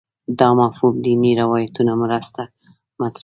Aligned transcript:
دا 0.39 0.49
مفهوم 0.61 0.93
دیني 1.05 1.31
روایتونو 1.41 1.93
مرسته 2.03 2.43
مطرح 3.01 3.17
شو 3.19 3.19